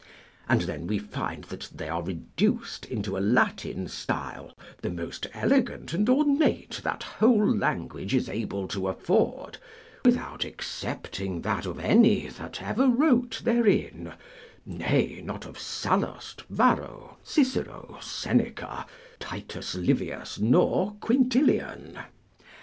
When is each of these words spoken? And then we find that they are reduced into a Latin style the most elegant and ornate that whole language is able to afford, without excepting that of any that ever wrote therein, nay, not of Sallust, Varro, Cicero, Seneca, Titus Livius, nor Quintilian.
And 0.49 0.61
then 0.61 0.87
we 0.87 0.97
find 0.97 1.43
that 1.43 1.69
they 1.75 1.87
are 1.87 2.01
reduced 2.01 2.85
into 2.87 3.19
a 3.19 3.19
Latin 3.19 3.87
style 3.87 4.51
the 4.81 4.89
most 4.89 5.27
elegant 5.31 5.93
and 5.93 6.09
ornate 6.09 6.81
that 6.83 7.03
whole 7.03 7.45
language 7.47 8.15
is 8.15 8.27
able 8.27 8.67
to 8.69 8.87
afford, 8.87 9.59
without 10.03 10.43
excepting 10.43 11.41
that 11.43 11.67
of 11.67 11.77
any 11.77 12.25
that 12.29 12.63
ever 12.63 12.87
wrote 12.87 13.41
therein, 13.43 14.13
nay, 14.65 15.21
not 15.23 15.45
of 15.45 15.59
Sallust, 15.59 16.45
Varro, 16.49 17.19
Cicero, 17.23 17.99
Seneca, 18.01 18.87
Titus 19.19 19.75
Livius, 19.75 20.39
nor 20.39 20.95
Quintilian. 20.99 21.99